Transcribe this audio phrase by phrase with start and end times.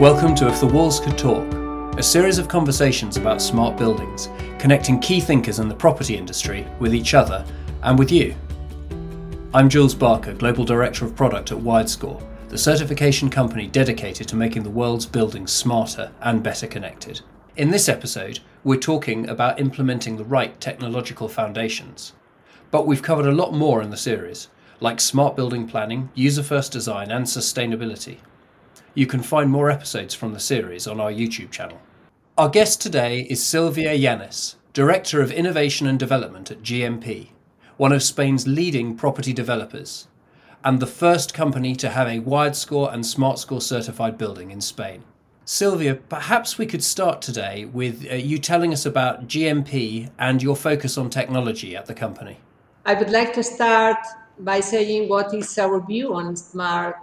[0.00, 1.50] Welcome to If the Walls Could Talk,
[1.98, 6.94] a series of conversations about smart buildings, connecting key thinkers in the property industry with
[6.94, 7.46] each other
[7.82, 8.34] and with you.
[9.54, 14.64] I'm Jules Barker, Global Director of Product at WiredScore, the certification company dedicated to making
[14.64, 17.22] the world's buildings smarter and better connected.
[17.56, 22.12] In this episode, we're talking about implementing the right technological foundations.
[22.70, 26.70] But we've covered a lot more in the series, like smart building planning, user first
[26.70, 28.18] design, and sustainability.
[28.96, 31.78] You can find more episodes from the series on our YouTube channel.
[32.38, 37.28] Our guest today is Silvia Llanes, Director of Innovation and Development at GMP,
[37.76, 40.08] one of Spain's leading property developers,
[40.64, 45.04] and the first company to have a WiredScore and SmartScore certified building in Spain.
[45.44, 50.56] Silvia, perhaps we could start today with uh, you telling us about GMP and your
[50.56, 52.38] focus on technology at the company.
[52.86, 53.98] I would like to start
[54.38, 56.96] by saying what is our view on smart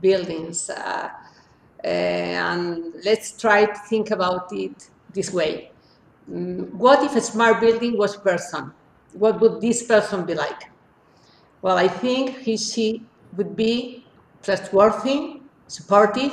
[0.00, 0.70] buildings.
[0.70, 1.10] Uh,
[1.84, 5.70] and let's try to think about it this way.
[6.30, 8.72] Mm, what if a smart building was a person?
[9.12, 10.70] What would this person be like?
[11.62, 13.02] Well, I think he, she
[13.36, 14.04] would be
[14.42, 16.32] trustworthy, supportive,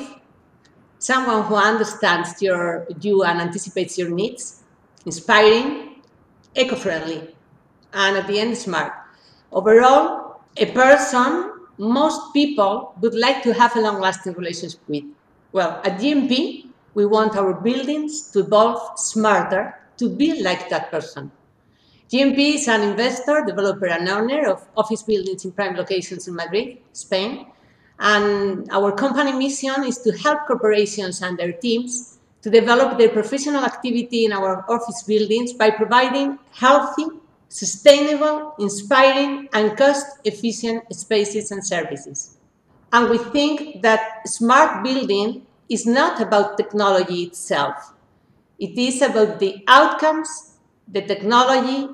[0.99, 4.63] someone who understands your you and anticipates your needs,
[5.05, 6.01] inspiring,
[6.55, 7.35] eco-friendly,
[7.93, 8.93] and at the end smart.
[9.51, 15.03] Overall, a person most people would like to have a long-lasting relationship with.
[15.53, 16.65] Well, at GMP,
[16.95, 21.31] we want our buildings to evolve smarter to be like that person.
[22.11, 26.79] GMP is an investor, developer, and owner of office buildings in prime locations in Madrid,
[26.93, 27.45] Spain,
[27.99, 33.63] and our company mission is to help corporations and their teams to develop their professional
[33.63, 37.05] activity in our office buildings by providing healthy,
[37.49, 42.37] sustainable, inspiring, and cost efficient spaces and services.
[42.93, 47.93] And we think that smart building is not about technology itself,
[48.59, 50.53] it is about the outcomes
[50.87, 51.89] the technology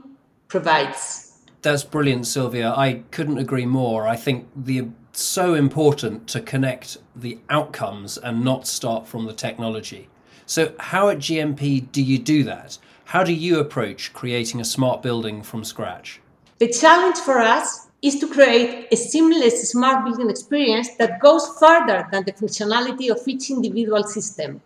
[0.50, 1.40] provides.
[1.62, 2.74] That's brilliant, Silvia.
[2.76, 4.08] I couldn't agree more.
[4.08, 10.08] I think the so important to connect the outcomes and not start from the technology.
[10.46, 12.78] So, how at GMP do you do that?
[13.06, 16.22] How do you approach creating a smart building from scratch?
[16.60, 22.08] The challenge for us is to create a seamless smart building experience that goes further
[22.12, 24.62] than the functionality of each individual system.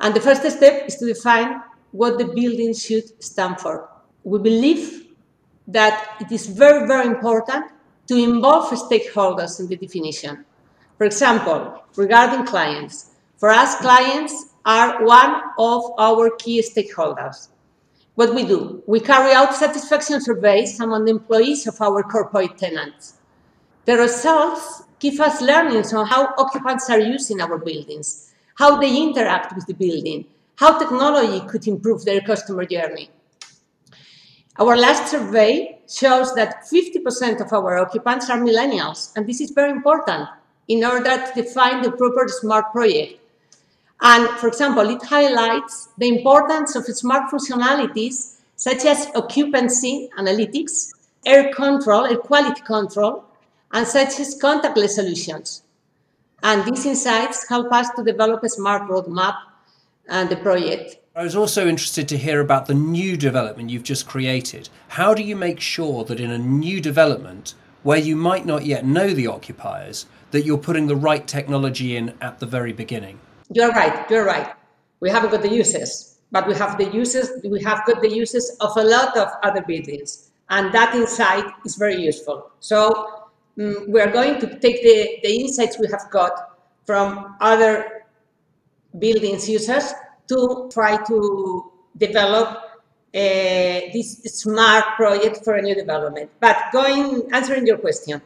[0.00, 3.88] And the first step is to define what the building should stand for.
[4.24, 5.06] We believe
[5.68, 7.66] that it is very, very important
[8.08, 10.44] to involve stakeholders in the definition.
[10.98, 17.48] For example, regarding clients, for us, clients are one of our key stakeholders.
[18.16, 23.18] What we do, we carry out satisfaction surveys among the employees of our corporate tenants.
[23.84, 29.54] The results give us learnings on how occupants are using our buildings, how they interact
[29.54, 33.10] with the building, how technology could improve their customer journey.
[34.58, 39.72] Our last survey shows that 50% of our occupants are millennials, and this is very
[39.72, 40.26] important
[40.68, 43.20] in order to define the proper smart project.
[44.00, 50.92] And for example, it highlights the importance of smart functionalities such as occupancy analytics,
[51.24, 53.24] air control, air quality control,
[53.72, 55.62] and such as contactless solutions.
[56.42, 59.36] And these insights help us to develop a smart roadmap
[60.08, 64.06] and the project I was also interested to hear about the new development you've just
[64.06, 64.68] created.
[64.88, 68.84] How do you make sure that in a new development, where you might not yet
[68.84, 73.18] know the occupiers, that you're putting the right technology in at the very beginning?
[73.50, 74.52] You're right, you're right.
[75.00, 78.56] We haven't got the uses, but we have the uses, we have got the uses
[78.60, 80.30] of a lot of other buildings.
[80.48, 82.50] And that insight is very useful.
[82.60, 83.26] So
[83.60, 88.04] um, we are going to take the, the insights we have got from other
[88.98, 89.92] buildings users
[90.28, 96.30] to try to develop uh, this smart project for a new development.
[96.40, 98.20] But going answering your question,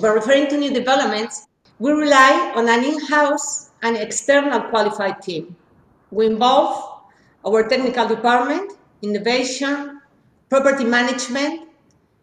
[0.00, 1.46] we're referring to new developments.
[1.78, 5.56] We rely on an in-house and external qualified team.
[6.10, 7.02] We involve
[7.46, 8.72] our technical department,
[9.02, 10.00] innovation,
[10.48, 11.68] property management,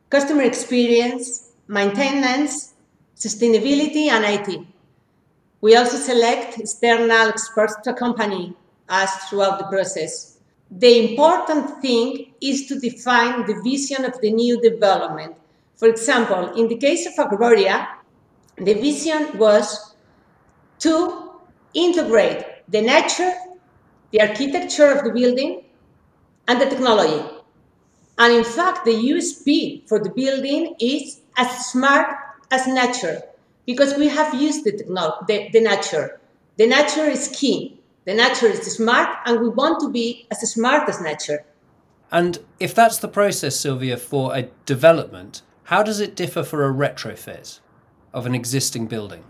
[0.10, 2.74] customer experience, maintenance,
[3.16, 4.66] sustainability, and IT.
[5.62, 8.56] We also select external experts to accompany
[8.90, 10.38] us throughout the process.
[10.70, 15.36] The important thing is to define the vision of the new development.
[15.76, 17.88] For example, in the case of Arboria,
[18.58, 19.96] the vision was
[20.80, 21.25] to
[21.76, 23.34] integrate the nature,
[24.12, 25.64] the architecture of the building,
[26.48, 27.24] and the technology.
[28.18, 32.16] And in fact, the USP for the building is as smart
[32.52, 33.22] as nature
[33.66, 36.20] because we have used the, technology, the, the nature
[36.58, 37.82] The nature is key.
[38.06, 41.44] The nature is smart, and we want to be as smart as nature.
[42.12, 46.74] And if that's the process, Silvia, for a development, how does it differ for a
[46.74, 47.60] retrofit
[48.14, 49.24] of an existing building?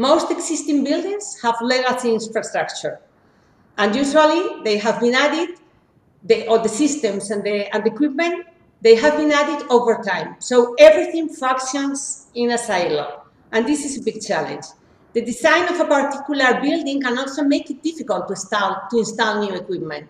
[0.00, 3.00] Most existing buildings have legacy infrastructure,
[3.76, 5.58] and usually they have been added,
[6.24, 8.46] the, all the systems and the, and the equipment,
[8.80, 10.36] they have been added over time.
[10.38, 14.64] So everything functions in a silo, and this is a big challenge.
[15.12, 19.42] The design of a particular building can also make it difficult to install, to install
[19.42, 20.08] new equipment.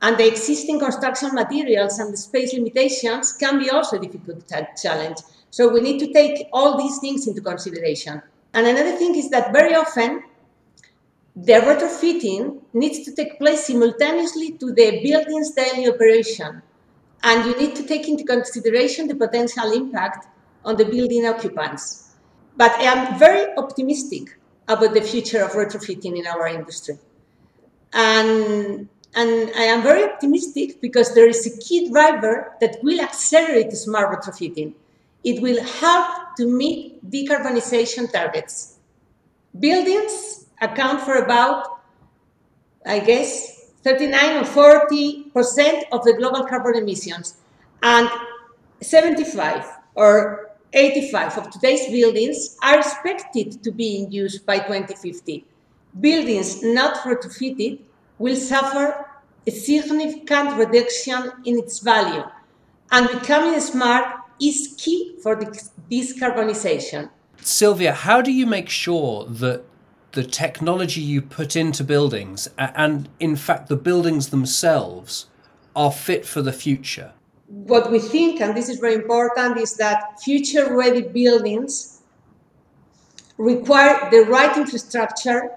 [0.00, 4.50] And the existing construction materials and the space limitations can be also a difficult
[4.82, 5.18] challenge.
[5.50, 8.22] So we need to take all these things into consideration.
[8.54, 10.22] And another thing is that very often
[11.36, 16.62] the retrofitting needs to take place simultaneously to the building's daily operation.
[17.22, 20.26] And you need to take into consideration the potential impact
[20.64, 22.14] on the building occupants.
[22.56, 26.98] But I am very optimistic about the future of retrofitting in our industry.
[27.92, 33.72] And, and I am very optimistic because there is a key driver that will accelerate
[33.72, 34.74] smart retrofitting.
[35.24, 38.78] It will help to meet decarbonization targets.
[39.58, 41.80] Buildings account for about,
[42.86, 47.36] I guess, 39 or 40 percent of the global carbon emissions,
[47.82, 48.08] and
[48.80, 55.44] 75 or 85 of today's buildings are expected to be in use by 2050.
[56.00, 57.80] Buildings not retrofitted
[58.18, 59.06] will suffer
[59.46, 62.24] a significant reduction in its value,
[62.92, 67.10] and becoming smart is key for this decarbonization.
[67.40, 69.64] Silvia, how do you make sure that
[70.12, 75.26] the technology you put into buildings and, in fact, the buildings themselves
[75.76, 77.12] are fit for the future?
[77.48, 82.02] what we think, and this is very important, is that future ready buildings
[83.38, 85.50] require the right infrastructure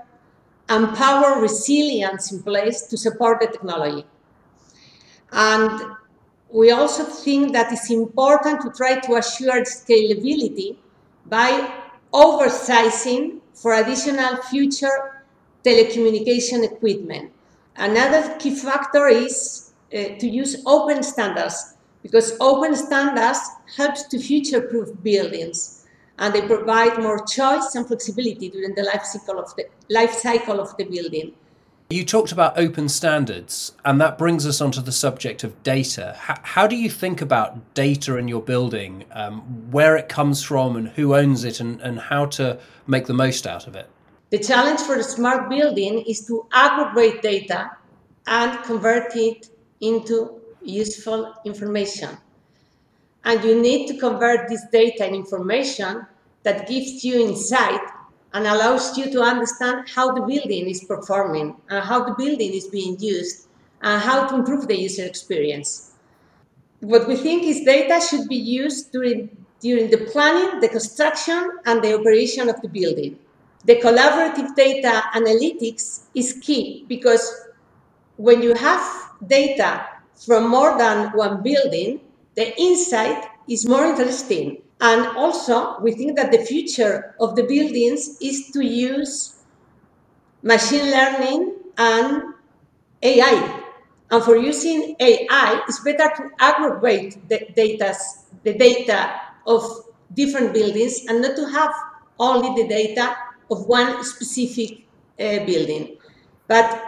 [0.69, 4.05] and power resilience in place to support the technology.
[5.33, 5.81] And
[6.53, 10.75] we also think that it's important to try to assure scalability
[11.25, 11.71] by
[12.13, 15.23] oversizing for additional future
[15.63, 17.31] telecommunication equipment.
[17.77, 23.39] Another key factor is uh, to use open standards because open standards
[23.77, 25.85] helps to future-proof buildings
[26.17, 30.59] and they provide more choice and flexibility during the life cycle of the life cycle
[30.59, 31.33] of the building.
[31.91, 36.15] You talked about open standards, and that brings us onto the subject of data.
[36.17, 39.41] How, how do you think about data in your building, um,
[39.71, 42.57] where it comes from, and who owns it, and, and how to
[42.87, 43.89] make the most out of it?
[44.29, 47.71] The challenge for a smart building is to aggregate data
[48.25, 49.49] and convert it
[49.81, 52.17] into useful information.
[53.25, 56.07] And you need to convert this data and information
[56.43, 57.81] that gives you insight
[58.33, 62.67] and allows you to understand how the building is performing and how the building is
[62.67, 63.47] being used
[63.81, 65.93] and how to improve the user experience.
[66.79, 69.29] What we think is data should be used during,
[69.59, 73.19] during the planning, the construction, and the operation of the building.
[73.65, 77.49] The collaborative data analytics is key because
[78.17, 78.81] when you have
[79.27, 79.85] data
[80.25, 82.01] from more than one building,
[82.35, 84.61] the insight is more interesting.
[84.81, 89.35] And also, we think that the future of the buildings is to use
[90.41, 92.33] machine learning and
[93.03, 93.63] AI.
[94.09, 97.95] And for using AI, it's better to aggregate the, data,
[98.43, 99.63] the data of
[100.15, 101.71] different buildings and not to have
[102.19, 103.15] only the data
[103.51, 104.85] of one specific
[105.19, 105.95] uh, building.
[106.47, 106.83] But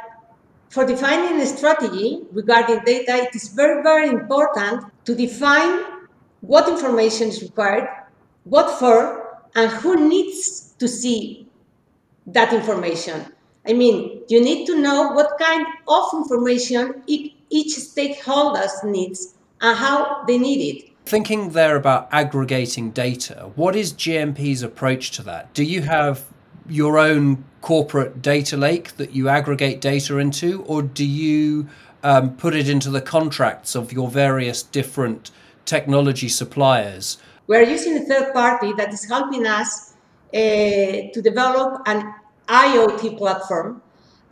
[0.70, 5.93] for defining a strategy regarding data, it is very, very important to define
[6.44, 7.88] what information is required,
[8.44, 11.48] what for, and who needs to see
[12.28, 13.26] that information.
[13.66, 20.26] I mean, you need to know what kind of information each stakeholder needs and how
[20.26, 20.90] they need it.
[21.06, 25.54] Thinking there about aggregating data, what is GMP's approach to that?
[25.54, 26.26] Do you have
[26.68, 31.70] your own corporate data lake that you aggregate data into, or do you
[32.04, 35.32] um, put it into the contracts of your various different
[35.66, 37.18] technology suppliers?
[37.48, 39.94] We're using a third party that is helping us
[40.34, 40.38] uh,
[41.14, 42.14] to develop an
[42.48, 43.82] IoT platform,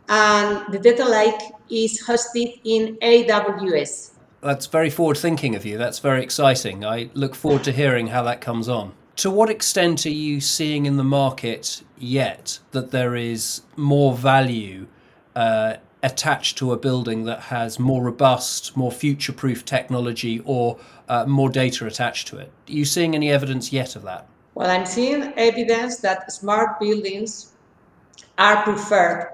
[0.08, 4.10] and the data lake is hosted in AWS.
[4.40, 5.78] That's very forward thinking of you.
[5.78, 6.84] That's very exciting.
[6.84, 10.86] I look forward to hearing how that comes on to what extent are you seeing
[10.86, 14.86] in the market yet that there is more value
[15.36, 20.78] uh, attached to a building that has more robust, more future proof technology or
[21.08, 22.50] uh, more data attached to it?
[22.68, 24.26] Are you seeing any evidence yet of that?
[24.54, 27.52] Well, I'm seeing evidence that smart buildings
[28.38, 29.30] are preferred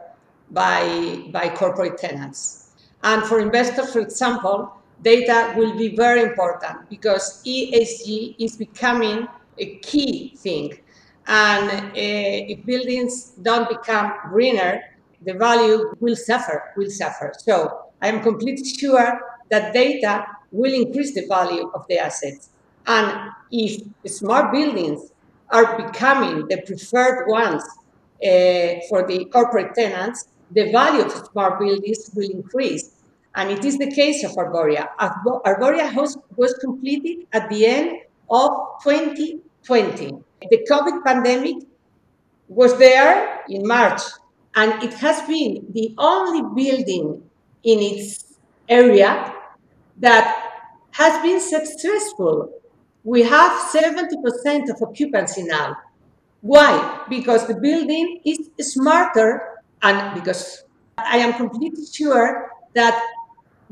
[0.50, 2.70] by, by corporate tenants.
[3.02, 4.72] And for investors, for example,
[5.02, 9.26] data will be very important because ESG is becoming
[9.58, 10.78] a key thing.
[11.26, 14.82] And uh, if buildings don't become greener,
[15.22, 17.32] the value will suffer, will suffer.
[17.38, 19.20] So I am completely sure
[19.50, 22.50] that data will increase the value of the assets.
[22.86, 25.10] And if smart buildings
[25.50, 27.62] are becoming the preferred ones
[28.22, 32.92] uh, for the corporate tenants, the value of smart buildings will increase.
[33.34, 34.88] And it is the case of Arboria.
[34.98, 37.98] Arboria was, was completed at the end
[38.30, 38.50] of
[38.82, 40.12] 2020.
[40.50, 41.56] The COVID pandemic
[42.48, 44.00] was there in March,
[44.58, 47.22] and it has been the only building
[47.62, 48.34] in its
[48.68, 49.32] area
[49.98, 50.26] that
[50.90, 52.50] has been successful.
[53.04, 55.76] We have 70% of occupancy now.
[56.40, 57.04] Why?
[57.08, 60.64] Because the building is smarter and because
[60.96, 63.00] I am completely sure that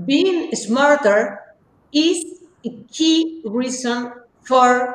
[0.05, 1.41] being smarter
[1.93, 2.25] is
[2.65, 4.13] a key reason
[4.43, 4.95] for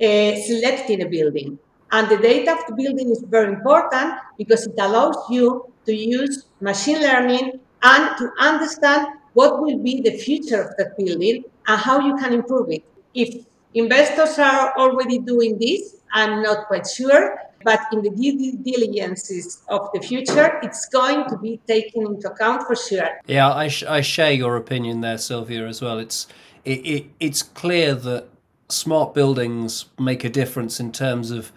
[0.00, 1.58] uh, selecting a building.
[1.92, 6.46] And the data of the building is very important because it allows you to use
[6.60, 12.00] machine learning and to understand what will be the future of that building and how
[12.00, 12.82] you can improve it.
[13.14, 19.62] If investors are already doing this, I'm not quite sure, but in the due diligences
[19.68, 23.08] of the future, it's going to be taken into account for sure.
[23.26, 25.98] Yeah, I, sh- I share your opinion there, Silvia, as well.
[25.98, 26.26] It's
[26.64, 28.28] it, it, it's clear that
[28.68, 31.52] smart buildings make a difference in terms of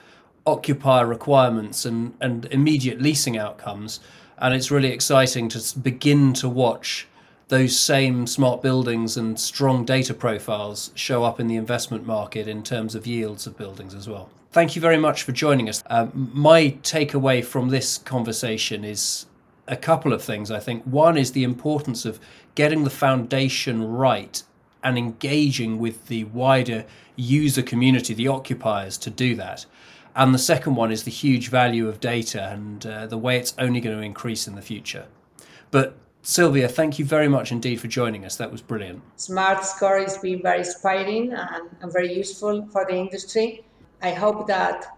[0.47, 3.99] occupier requirements and, and immediate leasing outcomes.
[4.39, 7.07] And it's really exciting to begin to watch
[7.49, 12.63] those same smart buildings and strong data profiles show up in the investment market in
[12.63, 14.29] terms of yields of buildings as well.
[14.51, 15.83] Thank you very much for joining us.
[15.87, 19.25] Uh, my takeaway from this conversation is
[19.67, 20.83] a couple of things, I think.
[20.83, 22.19] One is the importance of
[22.55, 24.41] getting the foundation right
[24.83, 26.85] and engaging with the wider
[27.15, 29.65] user community, the occupiers, to do that.
[30.17, 33.53] And the second one is the huge value of data and uh, the way it's
[33.59, 35.05] only going to increase in the future.
[35.69, 38.35] But Silvia, thank you very much indeed for joining us.
[38.35, 39.03] That was brilliant.
[39.17, 43.63] SmartScore has been very inspiring and, and very useful for the industry.
[44.01, 44.97] I hope that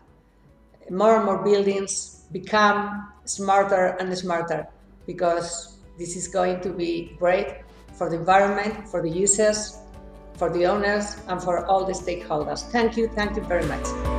[0.90, 4.68] more and more buildings become smarter and smarter
[5.06, 7.58] because this is going to be great
[7.94, 9.80] for the environment, for the users,
[10.38, 12.64] for the owners, and for all the stakeholders.
[12.72, 14.19] Thank you, thank you very much.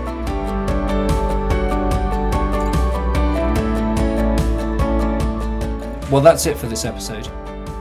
[6.10, 7.30] Well, that's it for this episode.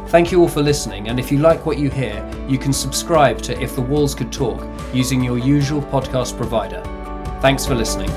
[0.10, 3.42] Thank you all for listening, and if you like what you hear, you can subscribe
[3.44, 6.82] to If the Walls Could Talk using your usual podcast provider.
[7.42, 8.10] Thanks for listening.